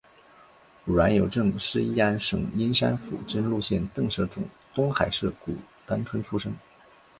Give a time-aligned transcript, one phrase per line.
[0.85, 4.41] 阮有政是乂安省英山府真禄县邓舍总
[4.73, 6.51] 东海社古丹村出生。